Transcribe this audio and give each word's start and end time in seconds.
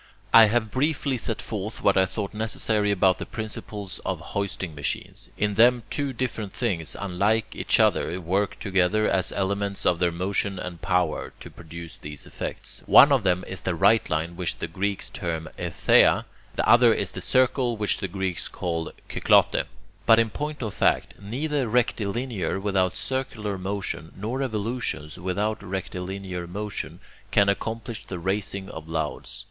I 0.33 0.45
have 0.45 0.71
briefly 0.71 1.15
set 1.19 1.43
forth 1.43 1.83
what 1.83 1.95
I 1.95 2.07
thought 2.07 2.33
necessary 2.33 2.89
about 2.89 3.19
the 3.19 3.25
principles 3.27 3.99
of 4.03 4.19
hoisting 4.19 4.73
machines. 4.73 5.29
In 5.37 5.53
them 5.53 5.83
two 5.91 6.11
different 6.11 6.53
things, 6.53 6.95
unlike 6.99 7.55
each 7.55 7.79
other, 7.79 8.19
work 8.19 8.57
together, 8.59 9.07
as 9.07 9.31
elements 9.31 9.85
of 9.85 9.99
their 9.99 10.11
motion 10.11 10.57
and 10.57 10.81
power, 10.81 11.33
to 11.41 11.51
produce 11.51 11.97
these 11.97 12.25
effects. 12.25 12.81
One 12.87 13.11
of 13.11 13.21
them 13.21 13.43
is 13.45 13.61
the 13.61 13.75
right 13.75 14.09
line, 14.09 14.35
which 14.35 14.57
the 14.57 14.65
Greeks 14.67 15.07
term 15.07 15.43
[Greek: 15.43 15.69
eutheia]; 15.71 16.25
the 16.55 16.67
other 16.67 16.91
is 16.95 17.11
the 17.11 17.21
circle, 17.21 17.77
which 17.77 17.99
the 17.99 18.07
Greeks 18.07 18.47
call 18.47 18.85
[Greek: 18.85 19.07
kyklote]; 19.23 19.65
but 20.07 20.17
in 20.17 20.31
point 20.31 20.63
of 20.63 20.73
fact, 20.73 21.13
neither 21.21 21.67
rectilinear 21.67 22.59
without 22.59 22.97
circular 22.97 23.55
motion, 23.55 24.13
nor 24.17 24.39
revolutions, 24.39 25.19
without 25.19 25.61
rectilinear 25.61 26.47
motion, 26.47 26.99
can 27.29 27.49
accomplish 27.49 28.05
the 28.05 28.17
raising 28.17 28.67
of 28.69 28.89
loads. 28.89 29.39